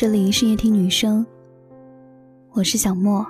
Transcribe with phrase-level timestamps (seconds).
[0.00, 1.26] 这里是夜听女生，
[2.52, 3.26] 我是小莫。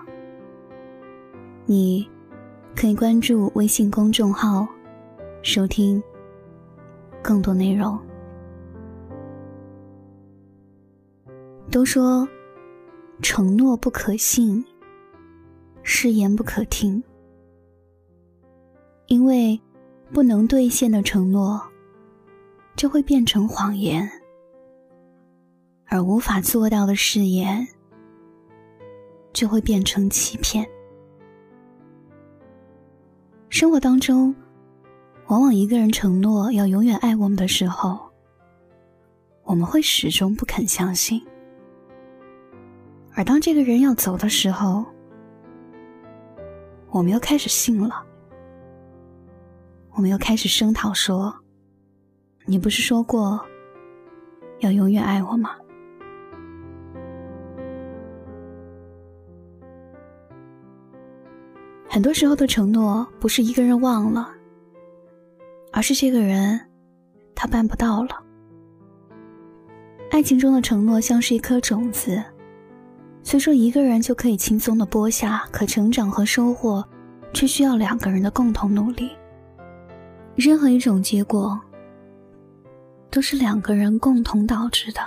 [1.65, 2.07] 你
[2.77, 4.69] 可以关注微信公众号，
[5.43, 6.03] 收听
[7.23, 7.99] 更多内容。
[11.71, 12.29] 都说
[13.23, 14.63] 承诺不可信，
[15.83, 17.03] 誓言不可听，
[19.07, 19.59] 因为
[20.13, 21.59] 不能兑现的承诺
[22.77, 24.07] 就会变成谎言，
[25.89, 27.67] 而无法做到的誓言
[29.33, 30.69] 就会变成欺骗。
[33.49, 34.35] 生活当中，
[35.29, 37.99] 往往一个人承诺要永远爱我们的时候，
[39.45, 41.25] 我们会始终不肯相信。
[43.15, 44.85] 而当这个人要走的时候，
[46.91, 48.05] 我们又开始信了。
[49.93, 51.35] 我们又开始声讨说
[52.47, 53.45] ：“你不是说过
[54.61, 55.57] 要永远爱我吗？”
[61.99, 64.31] 很多时候的承诺，不是一个人忘了，
[65.73, 66.61] 而是这个人
[67.35, 68.11] 他办不到了。
[70.13, 72.23] 爱情中的承诺像是一颗种子。
[73.25, 76.85] 虽说一个人就可以轻松的播下，可成长和收获，
[77.35, 79.11] 却需要两个人的共同努力。
[80.37, 81.61] 任何一种结果，
[83.11, 85.01] 都是两个人共同导致的。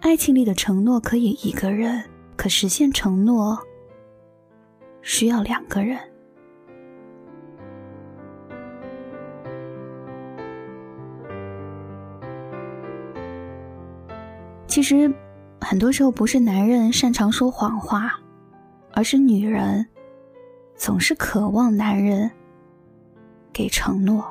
[0.00, 2.02] 爱情里的承诺可以一个人，
[2.38, 3.58] 可实现承诺，
[5.02, 5.98] 需要两个人。
[14.68, 15.12] 其实，
[15.60, 18.20] 很多时候不是男人擅长说谎话，
[18.92, 19.84] 而是女人
[20.76, 22.30] 总是渴望男人
[23.52, 24.24] 给承诺。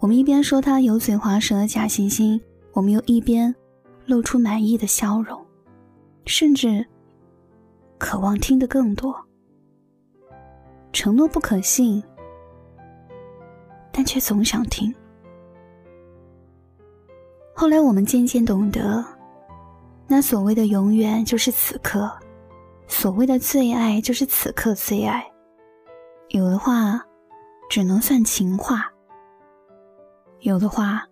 [0.00, 2.38] 我们一边说他油嘴滑舌的假惺惺，
[2.74, 3.54] 我们又一边
[4.04, 5.42] 露出满意的笑容，
[6.26, 6.84] 甚至
[7.98, 9.14] 渴望听得更多。
[10.92, 12.02] 承诺不可信，
[13.90, 14.94] 但却总想听。
[17.54, 19.04] 后来我们渐渐懂得，
[20.06, 22.10] 那所谓的永远就是此刻，
[22.86, 25.24] 所谓的最爱就是此刻最爱。
[26.28, 27.02] 有的话，
[27.70, 28.76] 只能算情话；
[30.40, 31.06] 有的话，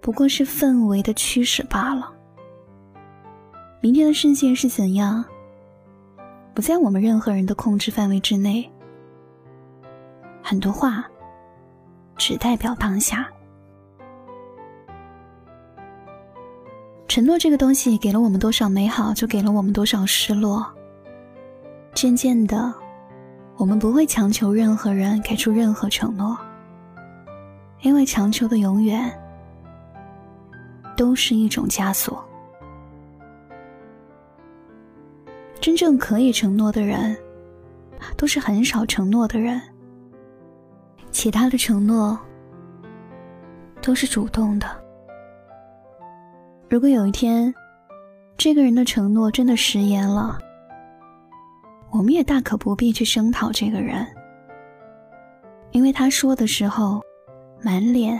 [0.00, 2.12] 不过是氛围的驱使罢了。
[3.80, 5.24] 明天的世界是怎样，
[6.52, 8.68] 不在我们任何人的控制范围之内。
[10.42, 11.04] 很多话，
[12.16, 13.28] 只代表当下。
[17.06, 20.66] 承诺这个东西给了我们多少美好，就给了我们多少失落。
[21.94, 22.74] 渐渐的，
[23.56, 26.36] 我们不会强求任何人给出任何承诺，
[27.82, 29.08] 因为强求的永远
[30.96, 32.27] 都是一种枷锁。
[35.68, 37.14] 真正可以承诺的人，
[38.16, 39.60] 都是很少承诺的人。
[41.10, 42.18] 其他的承诺，
[43.82, 44.66] 都是主动的。
[46.70, 47.54] 如果有一天，
[48.38, 50.38] 这个人的承诺真的食言了，
[51.90, 54.06] 我们也大可不必去声讨这个人，
[55.72, 57.02] 因为他说的时候，
[57.60, 58.18] 满脸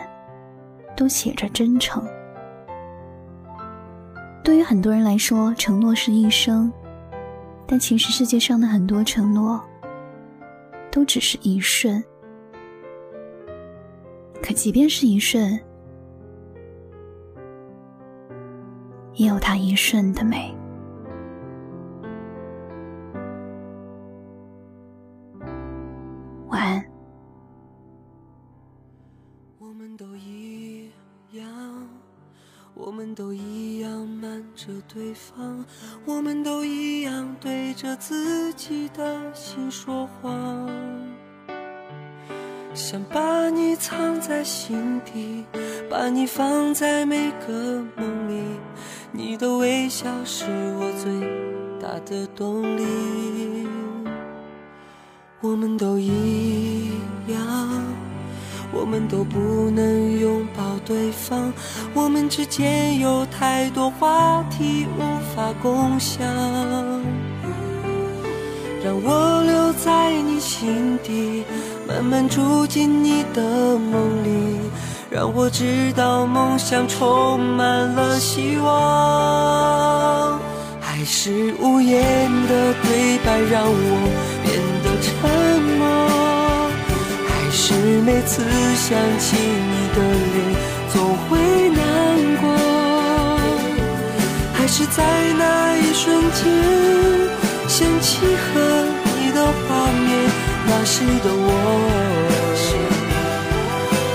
[0.95, 2.07] 都写着真诚。
[4.45, 6.71] 对于很多人来说，承诺是一生，
[7.71, 9.63] 但其实世界上的很多承诺，
[10.91, 12.03] 都只是一瞬。
[14.43, 15.61] 可即便是一瞬。
[19.13, 20.57] 也有它一瞬的美。
[26.47, 26.83] 晚安。
[29.59, 30.89] 我们都一
[31.33, 31.45] 样，
[32.81, 35.65] 我们都一样瞒着对方，
[36.07, 40.71] 我们都一样对着自己的心说谎，
[42.73, 45.45] 想把你藏在心底，
[45.91, 48.41] 把你放在每个梦里。
[49.11, 50.47] 你的微笑是
[50.79, 51.21] 我最
[51.81, 53.67] 大的动力。
[55.41, 56.91] 我们都一
[57.27, 57.85] 样，
[58.73, 61.53] 我们都不能拥抱对方，
[61.95, 65.01] 我们之间有太多话题无
[65.35, 66.25] 法共享。
[68.85, 71.45] 让我留在你心底，
[71.87, 73.43] 慢慢住进你的
[73.79, 74.61] 梦里。
[75.11, 80.39] 让我知道梦想充满了希望，
[80.81, 84.09] 还是无言的对白让我
[84.45, 85.09] 变得沉
[85.79, 85.87] 默，
[87.69, 88.41] 是每次
[88.77, 90.37] 想起你的脸，
[90.91, 90.97] 总
[91.29, 91.37] 会
[91.69, 91.79] 难
[92.41, 92.49] 过，
[94.55, 95.05] 还是在
[95.39, 96.49] 那一瞬间，
[97.69, 98.59] 想起和
[99.05, 100.09] 你的画面，
[100.67, 101.47] 那时的我，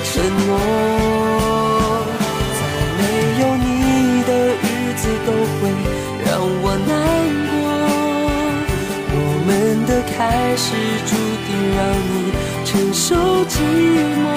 [0.04, 0.12] 承
[0.48, 0.50] 诺，
[2.58, 2.62] 在
[2.98, 3.02] 没
[3.40, 3.68] 有你
[4.24, 4.32] 的
[4.64, 4.66] 日
[4.98, 5.70] 子都会
[6.26, 6.92] 让我难
[7.52, 7.54] 过，
[9.14, 9.50] 我们
[9.86, 10.18] 的开
[10.58, 10.66] 始
[11.06, 11.23] 注。
[13.06, 14.32] 受寂寞。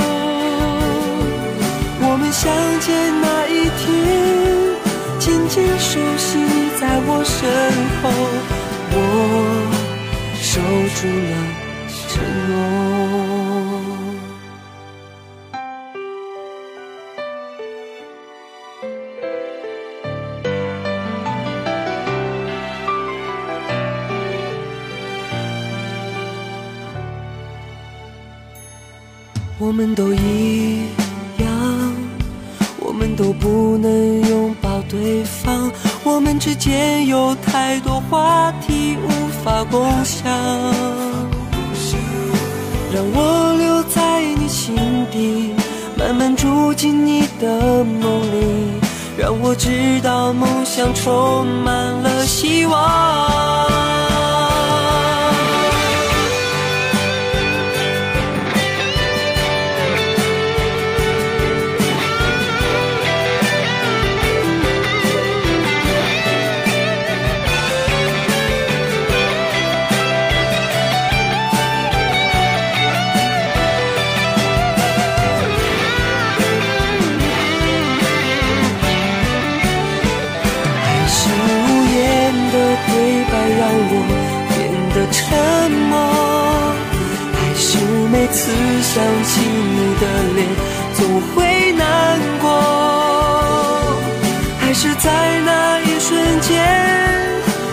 [2.00, 2.42] 我们相
[2.80, 2.86] 见
[3.22, 3.86] 那一天，
[5.20, 6.28] 紧紧熟悉
[6.80, 7.38] 在我身
[8.02, 8.04] 后，
[8.90, 8.96] 我
[10.42, 10.50] 守
[10.96, 11.34] 住了
[12.08, 12.10] 承
[12.48, 12.54] 诺。
[29.66, 30.84] 我们都一
[31.38, 31.48] 样，
[32.78, 35.72] 我们都不能拥抱对方，
[36.04, 39.08] 我们之间有太多话题无
[39.42, 40.30] 法共享。
[42.94, 44.76] 让我留在你心
[45.10, 45.52] 底，
[45.98, 48.46] 慢慢住进你的梦里，
[49.18, 54.15] 让我知道梦想充满了希望。
[88.28, 88.50] 每次
[88.82, 88.92] 想
[89.22, 90.38] 起你的脸
[90.94, 91.00] 总
[91.30, 92.44] 会难过，
[94.58, 96.50] 还是在那一瞬间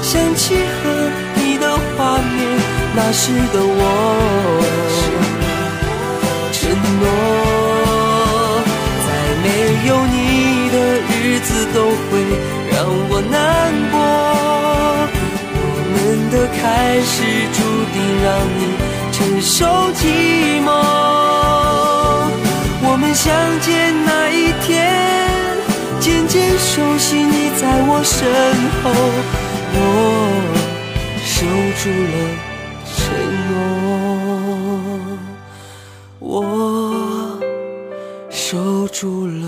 [0.04, 2.38] 想起和你的画面，
[2.96, 3.82] 那时的我
[6.52, 6.70] 承
[7.02, 7.04] 诺，
[9.08, 9.10] 在
[9.42, 9.46] 没
[9.88, 10.76] 有你的
[11.10, 12.22] 日子都会。
[12.70, 13.42] 让我难
[13.92, 13.96] 过，
[15.58, 16.62] 我们的开
[17.02, 17.12] 始
[17.54, 17.58] 注
[17.92, 18.28] 定让
[18.60, 18.62] 你
[19.26, 20.68] 忍受寂寞
[22.86, 25.56] 我们相见那一天
[26.02, 28.28] 渐渐熟悉你在我身
[28.82, 28.92] 后
[29.76, 29.78] 我
[31.24, 31.46] 守
[31.80, 32.16] 住了
[32.98, 33.00] 承
[33.48, 33.54] 诺
[36.20, 37.40] 我
[38.30, 39.42] 守住了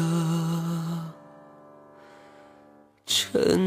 [3.05, 3.64] 承